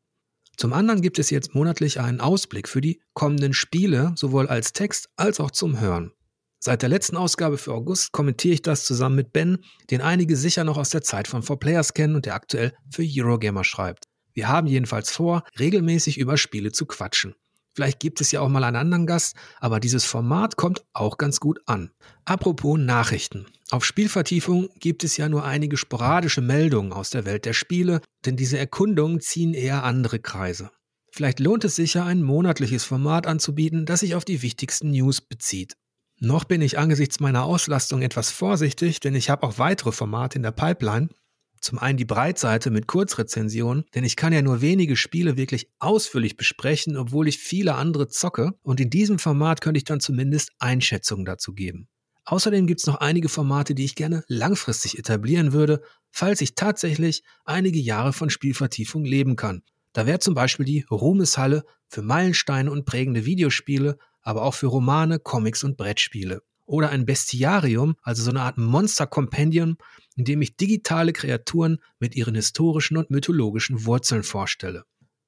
Zum 0.58 0.72
anderen 0.72 1.02
gibt 1.02 1.20
es 1.20 1.30
jetzt 1.30 1.54
monatlich 1.54 2.00
einen 2.00 2.22
Ausblick 2.22 2.70
für 2.70 2.80
die 2.80 3.02
kommenden 3.14 3.54
Spiele, 3.54 4.14
sowohl 4.16 4.48
als 4.48 4.72
Text 4.72 5.10
als 5.18 5.42
auch 5.42 5.52
zum 5.52 5.82
Hören. 5.82 6.14
Seit 6.60 6.82
der 6.82 6.90
letzten 6.90 7.18
Ausgabe 7.18 7.58
für 7.58 7.74
August 7.74 8.12
kommentiere 8.12 8.56
ich 8.56 8.62
das 8.62 8.86
zusammen 8.86 9.18
mit 9.18 9.34
Ben, 9.34 9.60
den 9.92 10.02
einige 10.02 10.36
sicher 10.36 10.64
noch 10.64 10.78
aus 10.78 10.90
der 10.90 11.02
Zeit 11.02 11.28
von 11.28 11.44
4Players 11.44 11.94
kennen 11.94 12.16
und 12.16 12.26
der 12.26 12.36
aktuell 12.36 12.74
für 12.90 13.04
Eurogamer 13.06 13.64
schreibt. 13.64 14.06
Wir 14.34 14.48
haben 14.48 14.68
jedenfalls 14.68 15.12
vor, 15.12 15.44
regelmäßig 15.60 16.18
über 16.18 16.38
Spiele 16.38 16.72
zu 16.72 16.86
quatschen. 16.86 17.36
Vielleicht 17.76 18.00
gibt 18.00 18.22
es 18.22 18.32
ja 18.32 18.40
auch 18.40 18.48
mal 18.48 18.64
einen 18.64 18.78
anderen 18.78 19.06
Gast, 19.06 19.36
aber 19.60 19.82
dieses 19.82 20.06
Format 20.06 20.56
kommt 20.56 20.86
auch 20.94 21.18
ganz 21.18 21.42
gut 21.42 21.60
an. 21.66 21.92
Apropos 22.24 22.80
Nachrichten. 22.80 23.48
Auf 23.70 23.84
Spielvertiefung 23.84 24.70
gibt 24.80 25.04
es 25.04 25.18
ja 25.18 25.28
nur 25.28 25.44
einige 25.44 25.76
sporadische 25.76 26.40
Meldungen 26.40 26.94
aus 26.94 27.10
der 27.10 27.26
Welt 27.26 27.46
der 27.46 27.54
Spiele, 27.54 28.00
denn 28.26 28.38
diese 28.38 28.58
Erkundungen 28.58 29.20
ziehen 29.20 29.54
eher 29.54 29.84
andere 29.84 30.20
Kreise. 30.20 30.72
Vielleicht 31.12 31.42
lohnt 31.42 31.66
es 31.66 31.76
sich 31.76 31.96
ja, 31.96 32.06
ein 32.06 32.24
monatliches 32.24 32.86
Format 32.86 33.28
anzubieten, 33.28 33.86
das 33.86 34.00
sich 34.00 34.16
auf 34.16 34.24
die 34.24 34.42
wichtigsten 34.42 34.92
News 34.92 35.20
bezieht. 35.20 35.76
Noch 36.20 36.46
bin 36.46 36.62
ich 36.62 36.78
angesichts 36.78 37.20
meiner 37.20 37.44
Auslastung 37.44 38.02
etwas 38.02 38.32
vorsichtig, 38.32 39.02
denn 39.02 39.16
ich 39.16 39.30
habe 39.30 39.44
auch 39.46 39.58
weitere 39.58 39.92
Formate 39.92 40.38
in 40.38 40.44
der 40.44 40.52
Pipeline, 40.52 41.10
zum 41.66 41.80
einen 41.80 41.98
die 41.98 42.06
Breitseite 42.06 42.70
mit 42.70 42.86
Kurzrezensionen, 42.86 43.86
denn 43.96 44.04
ich 44.04 44.16
kann 44.16 44.32
ja 44.32 44.44
nur 44.44 44.62
wenige 44.62 44.96
Spiele 44.96 45.36
wirklich 45.36 45.68
ausführlich 45.80 46.38
besprechen, 46.38 46.96
obwohl 46.96 47.28
ich 47.28 47.40
viele 47.40 47.74
andere 47.74 48.08
zocke. 48.08 48.52
Und 48.62 48.80
in 48.80 48.92
diesem 48.92 49.18
Format 49.18 49.62
könnte 49.62 49.80
ich 49.80 49.84
dann 49.84 50.00
zumindest 50.00 50.52
Einschätzungen 50.60 51.26
dazu 51.26 51.54
geben. 51.54 51.88
Außerdem 52.26 52.68
gibt 52.68 52.82
es 52.82 52.86
noch 52.86 52.98
einige 52.98 53.30
Formate, 53.30 53.74
die 53.74 53.84
ich 53.84 53.96
gerne 53.96 54.24
langfristig 54.28 55.00
etablieren 55.00 55.54
würde, 55.54 55.82
falls 56.12 56.40
ich 56.42 56.54
tatsächlich 56.54 57.24
einige 57.46 57.80
Jahre 57.80 58.14
von 58.14 58.30
Spielvertiefung 58.30 59.04
leben 59.04 59.36
kann. 59.36 59.64
Da 59.92 60.06
wäre 60.06 60.20
zum 60.20 60.36
Beispiel 60.36 60.66
die 60.66 60.86
Ruhmeshalle 60.92 61.64
für 61.88 62.04
Meilensteine 62.04 62.72
und 62.72 62.86
prägende 62.86 63.26
Videospiele, 63.26 63.98
aber 64.22 64.44
auch 64.44 64.54
für 64.54 64.68
Romane, 64.68 65.18
Comics 65.18 65.64
und 65.64 65.78
Brettspiele 65.78 66.42
oder 66.66 66.90
ein 66.90 67.06
Bestiarium, 67.06 67.96
also 68.02 68.24
so 68.24 68.32
eine 68.32 68.42
Art 68.42 68.58
Monster-Compendium, 68.58 69.78
in 70.16 70.26
dem 70.26 70.42
ich 70.42 70.58
digitale 70.58 71.14
Kreaturen 71.14 71.80
mit 72.00 72.16
ihren 72.16 72.36
historischen 72.36 72.98
und 72.98 73.12
mythologischen 73.12 73.86
Wurzeln 73.86 74.24
vorstelle. 74.24 74.84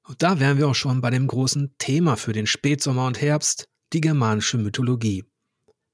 Und 0.06 0.22
da 0.22 0.40
wären 0.40 0.58
wir 0.58 0.68
auch 0.68 0.74
schon 0.74 1.00
bei 1.00 1.10
dem 1.10 1.26
großen 1.26 1.74
Thema 1.78 2.16
für 2.16 2.32
den 2.32 2.46
Spätsommer 2.46 3.06
und 3.06 3.20
Herbst, 3.20 3.68
die 3.92 4.00
germanische 4.00 4.58
Mythologie. 4.58 5.24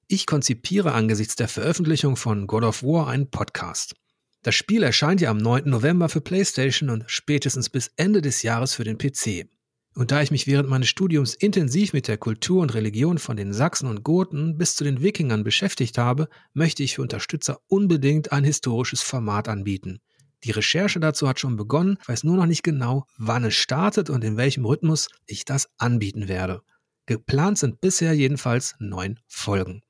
Ich 0.07 0.27
konzipiere 0.27 0.93
angesichts 0.93 1.35
der 1.35 1.49
Veröffentlichung 1.49 2.17
von 2.17 2.47
God 2.47 2.63
of 2.63 2.83
War 2.83 3.09
einen 3.09 3.31
Podcast. 3.31 3.95
Das 4.43 4.55
Spiel 4.55 4.83
erscheint 4.83 5.23
ja 5.23 5.31
am 5.31 5.39
9. 5.39 5.65
November 5.71 6.09
für 6.09 6.21
PlayStation 6.21 6.91
und 6.91 7.05
spätestens 7.07 7.71
bis 7.71 7.91
Ende 7.97 8.21
des 8.21 8.43
Jahres 8.43 8.75
für 8.75 8.85
den 8.85 8.99
PC. 8.99 9.49
Und 9.95 10.11
da 10.11 10.23
ich 10.23 10.33
mich 10.33 10.49
während 10.49 10.69
meines 10.69 10.89
Studiums 10.89 11.35
intensiv 11.35 11.93
mit 11.93 12.09
der 12.09 12.19
Kultur 12.19 12.63
und 12.63 12.75
Religion 12.75 13.19
von 13.19 13.37
den 13.37 13.53
Sachsen 13.53 13.87
und 13.87 14.03
Goten 14.03 14.59
bis 14.59 14.75
zu 14.75 14.83
den 14.83 15.03
Wikingern 15.03 15.45
beschäftigt 15.45 15.99
habe, 15.99 16.29
möchte 16.53 16.83
ich 16.83 16.97
für 16.97 17.03
Unterstützer 17.03 17.61
unbedingt 17.69 18.33
ein 18.33 18.43
historisches 18.43 19.03
Format 19.03 19.49
anbieten. 19.49 20.01
Die 20.43 20.51
Recherche 20.51 20.99
dazu 20.99 21.29
hat 21.29 21.39
schon 21.39 21.57
begonnen, 21.57 21.97
weiß 22.07 22.25
nur 22.25 22.37
noch 22.37 22.47
nicht 22.47 22.65
genau, 22.65 23.07
wann 23.17 23.45
es 23.45 23.55
startet 23.55 24.11
und 24.11 24.25
in 24.25 24.37
welchem 24.37 24.65
Rhythmus 24.67 25.09
ich 25.27 25.45
das 25.45 25.69
anbieten 25.79 26.29
werde. 26.29 26.63
Geplant 27.07 27.59
sind 27.59 27.81
bisher 27.81 28.15
jedenfalls 28.15 28.75
neun 28.81 29.21
Folgen. 29.29 29.83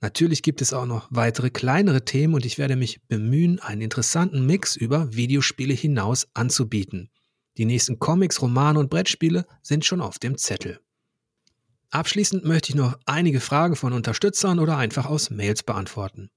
Natürlich 0.00 0.42
gibt 0.42 0.62
es 0.62 0.72
auch 0.72 0.86
noch 0.86 1.08
weitere 1.10 1.50
kleinere 1.50 2.04
Themen 2.04 2.34
und 2.34 2.44
ich 2.44 2.58
werde 2.58 2.74
mich 2.74 3.00
bemühen, 3.06 3.60
einen 3.60 3.82
interessanten 3.82 4.44
Mix 4.46 4.74
über 4.74 5.12
Videospiele 5.14 5.74
hinaus 5.74 6.26
anzubieten. 6.34 7.11
Die 7.58 7.64
nächsten 7.64 7.98
Comics, 7.98 8.40
Romane 8.40 8.78
und 8.78 8.90
Brettspiele 8.90 9.46
sind 9.62 9.84
schon 9.84 10.00
auf 10.00 10.18
dem 10.18 10.38
Zettel. 10.38 10.80
Abschließend 11.90 12.44
möchte 12.44 12.70
ich 12.70 12.74
noch 12.74 12.98
einige 13.04 13.40
Fragen 13.40 13.76
von 13.76 13.92
Unterstützern 13.92 14.58
oder 14.58 14.78
einfach 14.78 15.06
aus 15.06 15.28
Mails 15.30 15.62
beantworten. 15.62 16.30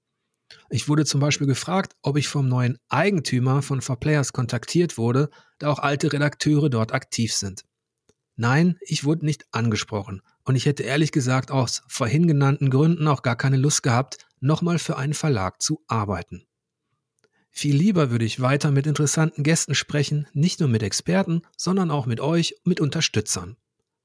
Ich 0.70 0.90
wurde 0.90 1.06
zum 1.06 1.22
Beispiel 1.22 1.48
gefragt, 1.48 1.94
ob 2.02 2.18
ich 2.18 2.28
vom 2.28 2.48
neuen 2.48 2.78
Eigentümer 2.90 3.62
von 3.62 3.82
4Players 3.82 4.34
kontaktiert 4.34 4.98
wurde, 4.98 5.30
da 5.58 5.70
auch 5.70 5.80
alte 5.80 6.12
Redakteure 6.12 6.70
dort 6.70 6.94
aktiv 6.94 7.34
sind. 7.34 7.64
Nein, 8.36 8.78
ich 8.82 9.06
wurde 9.06 9.26
nicht 9.26 9.46
angesprochen 9.52 10.22
und 10.44 10.56
ich 10.56 10.66
hätte 10.66 10.84
ehrlich 10.84 11.14
gesagt 11.14 11.52
aus 11.52 11.84
vorhin 11.88 12.28
genannten 12.28 12.70
Gründen 12.70 13.08
auch 13.08 13.22
gar 13.22 13.38
keine 13.38 13.58
Lust 13.58 13.82
gehabt, 13.82 14.18
nochmal 14.42 14.78
für 14.78 14.98
einen 14.98 15.14
Verlag 15.14 15.62
zu 15.62 15.82
arbeiten. 15.88 16.46
Viel 17.58 17.78
lieber 17.78 18.12
würde 18.12 18.26
ich 18.26 18.42
weiter 18.42 18.70
mit 18.70 18.86
interessanten 18.86 19.42
Gästen 19.42 19.76
sprechen, 19.76 20.28
nicht 20.34 20.60
nur 20.60 20.68
mit 20.68 20.84
Experten, 20.84 21.42
sondern 21.56 21.90
auch 21.90 22.06
mit 22.06 22.20
euch, 22.20 22.56
mit 22.66 22.82
Unterstützern. 22.82 23.56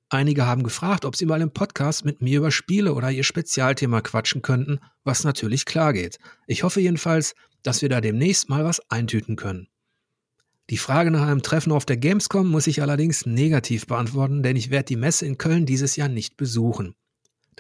Einige 0.09 0.47
haben 0.47 0.63
gefragt, 0.63 1.05
ob 1.05 1.17
sie 1.17 1.27
mal 1.27 1.41
im 1.41 1.51
Podcast 1.51 2.05
mit 2.05 2.23
mir 2.23 2.39
über 2.39 2.53
Spiele 2.53 2.95
oder 2.95 3.11
ihr 3.11 3.25
Spezialthema 3.25 4.03
quatschen 4.03 4.43
könnten, 4.43 4.79
was 5.03 5.25
natürlich 5.25 5.65
klar 5.65 5.93
geht. 5.93 6.21
Ich 6.47 6.63
hoffe 6.63 6.81
jedenfalls, 6.81 7.35
dass 7.65 7.83
wir 7.83 7.89
da 7.89 8.01
demnächst 8.01 8.49
mal 8.49 8.65
was 8.65 8.89
eintüten 8.89 9.35
können. 9.35 9.67
Die 10.71 10.79
Frage 10.79 11.11
nach 11.11 11.27
einem 11.27 11.43
Treffen 11.43 11.73
auf 11.73 11.85
der 11.85 11.97
Gamescom 11.97 12.49
muss 12.49 12.69
ich 12.69 12.83
allerdings 12.83 13.27
negativ 13.27 13.89
beantworten, 13.89 14.45
denn 14.45 14.55
ich 14.55 14.71
werde 14.71 14.87
die 14.87 14.97
Messe 14.97 15.27
in 15.27 15.39
Köln 15.39 15.67
dieses 15.67 15.97
Jahr 15.97 16.09
nicht 16.09 16.37
besuchen. 16.37 16.95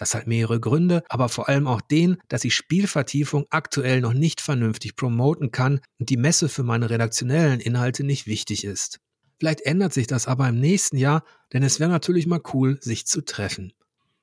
Das 0.01 0.15
hat 0.15 0.27
mehrere 0.27 0.61
Gründe, 0.61 1.05
aber 1.11 1.29
vor 1.29 1.51
allem 1.51 1.67
auch 1.67 1.83
den, 1.83 2.17
dass 2.29 2.45
ich 2.45 2.55
Spielvertiefung 2.55 3.45
aktuell 3.51 4.01
noch 4.01 4.15
nicht 4.15 4.41
vernünftig 4.41 4.97
promoten 4.97 5.51
kann 5.53 5.83
und 5.99 6.09
die 6.09 6.17
Messe 6.17 6.49
für 6.49 6.63
meine 6.63 6.89
redaktionellen 6.89 7.61
Inhalte 7.61 8.03
nicht 8.03 8.27
wichtig 8.27 8.65
ist. 8.65 8.99
Vielleicht 9.39 9.61
ändert 9.61 9.93
sich 9.93 10.07
das 10.07 10.27
aber 10.27 10.49
im 10.49 10.59
nächsten 10.59 10.97
Jahr, 10.97 11.23
denn 11.53 11.63
es 11.63 11.81
wäre 11.81 11.91
natürlich 11.91 12.27
mal 12.27 12.41
cool, 12.55 12.79
sich 12.81 13.07
zu 13.07 13.23
treffen. 13.23 13.75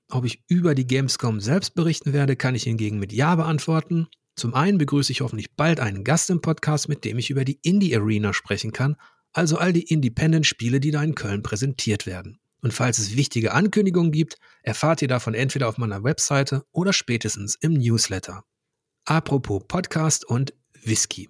Ob 0.10 0.26
ich 0.26 0.42
über 0.48 0.74
die 0.74 0.88
Gamescom 0.88 1.40
selbst 1.42 1.76
berichten 1.76 2.12
werde, 2.12 2.36
kann 2.36 2.56
ich 2.56 2.64
hingegen 2.64 2.98
mit 2.98 3.14
Ja 3.14 3.36
beantworten. 3.36 4.08
Zum 4.36 4.56
einen 4.56 4.80
begrüße 4.80 5.12
ich 5.12 5.22
hoffentlich 5.22 5.56
bald 5.56 5.80
einen 5.80 6.04
Gast 6.04 6.32
im 6.32 6.42
Podcast, 6.42 6.90
mit 6.90 7.06
dem 7.06 7.20
ich 7.20 7.30
über 7.30 7.46
die 7.46 7.60
Indie 7.62 7.96
Arena 7.96 8.34
sprechen 8.34 8.72
kann, 8.72 8.96
also 9.32 9.60
all 9.60 9.74
die 9.74 9.94
Independent-Spiele, 9.94 10.80
die 10.80 10.90
da 10.90 11.04
in 11.04 11.14
Köln 11.14 11.44
präsentiert 11.44 12.08
werden. 12.08 12.40
Und 12.62 12.74
falls 12.74 12.98
es 12.98 13.16
wichtige 13.16 13.54
Ankündigungen 13.54 14.12
gibt, 14.12 14.38
erfahrt 14.64 15.02
ihr 15.02 15.08
davon 15.08 15.34
entweder 15.34 15.68
auf 15.68 15.78
meiner 15.78 16.04
Webseite 16.04 16.64
oder 16.72 16.94
spätestens 16.94 17.56
im 17.56 17.74
Newsletter. 17.74 18.44
Apropos 19.06 19.64
Podcast 19.68 20.26
und 20.26 20.54
Whisky. 20.84 21.30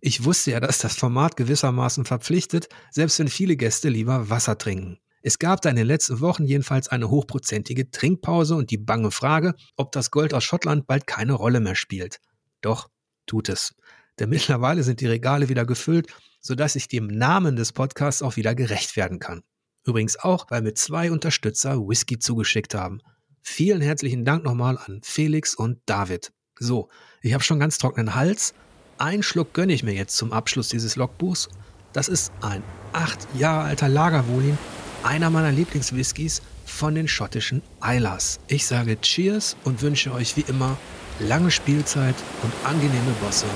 Ich 0.00 0.24
wusste 0.24 0.50
ja, 0.50 0.60
dass 0.60 0.78
das 0.78 0.96
Format 0.96 1.36
gewissermaßen 1.36 2.04
verpflichtet, 2.04 2.68
selbst 2.90 3.18
wenn 3.18 3.28
viele 3.28 3.56
Gäste 3.56 3.88
lieber 3.88 4.28
Wasser 4.28 4.58
trinken. 4.58 4.98
Es 5.22 5.38
gab 5.38 5.62
da 5.62 5.70
in 5.70 5.76
den 5.76 5.86
letzten 5.86 6.20
Wochen 6.20 6.44
jedenfalls 6.44 6.88
eine 6.88 7.08
hochprozentige 7.08 7.90
Trinkpause 7.90 8.56
und 8.56 8.70
die 8.70 8.76
bange 8.76 9.10
Frage, 9.10 9.54
ob 9.76 9.92
das 9.92 10.10
Gold 10.10 10.34
aus 10.34 10.44
Schottland 10.44 10.86
bald 10.86 11.06
keine 11.06 11.32
Rolle 11.32 11.60
mehr 11.60 11.76
spielt. 11.76 12.20
Doch 12.60 12.90
tut 13.24 13.48
es. 13.48 13.74
Denn 14.18 14.28
mittlerweile 14.28 14.82
sind 14.82 15.00
die 15.00 15.06
Regale 15.06 15.48
wieder 15.48 15.64
gefüllt, 15.64 16.08
sodass 16.40 16.76
ich 16.76 16.88
dem 16.88 17.06
Namen 17.06 17.56
des 17.56 17.72
Podcasts 17.72 18.20
auch 18.20 18.36
wieder 18.36 18.54
gerecht 18.54 18.96
werden 18.96 19.18
kann. 19.18 19.42
Übrigens 19.84 20.18
auch, 20.18 20.50
weil 20.50 20.62
mir 20.62 20.74
zwei 20.74 21.10
Unterstützer 21.10 21.78
Whisky 21.78 22.18
zugeschickt 22.18 22.74
haben. 22.74 23.00
Vielen 23.42 23.82
herzlichen 23.82 24.24
Dank 24.24 24.44
nochmal 24.44 24.78
an 24.78 25.00
Felix 25.02 25.54
und 25.54 25.78
David. 25.86 26.32
So, 26.58 26.88
ich 27.20 27.34
habe 27.34 27.44
schon 27.44 27.60
ganz 27.60 27.78
trockenen 27.78 28.14
Hals. 28.14 28.54
Ein 28.96 29.22
Schluck 29.22 29.52
gönne 29.52 29.72
ich 29.72 29.82
mir 29.82 29.92
jetzt 29.92 30.16
zum 30.16 30.32
Abschluss 30.32 30.68
dieses 30.68 30.96
Logbuchs. 30.96 31.48
Das 31.92 32.08
ist 32.08 32.32
ein 32.40 32.62
acht 32.92 33.26
Jahre 33.34 33.64
alter 33.64 33.88
Lagerwolin 33.88 34.56
einer 35.04 35.30
meiner 35.30 35.52
Lieblingswhiskys 35.52 36.42
von 36.64 36.94
den 36.94 37.06
schottischen 37.06 37.62
Eilers. 37.80 38.40
Ich 38.48 38.66
sage 38.66 39.00
Cheers 39.00 39.56
und 39.64 39.82
wünsche 39.82 40.12
euch 40.12 40.36
wie 40.36 40.44
immer 40.48 40.78
lange 41.20 41.50
Spielzeit 41.50 42.16
und 42.42 42.52
angenehme 42.64 43.12
Bosse. 43.20 43.46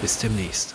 Bis 0.00 0.18
demnächst. 0.18 0.74